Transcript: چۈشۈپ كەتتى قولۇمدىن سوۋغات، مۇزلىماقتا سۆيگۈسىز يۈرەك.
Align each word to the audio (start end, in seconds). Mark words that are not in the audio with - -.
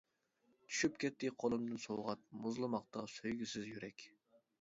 چۈشۈپ 0.69 0.95
كەتتى 1.03 1.29
قولۇمدىن 1.43 1.77
سوۋغات، 1.83 2.23
مۇزلىماقتا 2.45 3.05
سۆيگۈسىز 3.17 3.69
يۈرەك. 3.75 4.07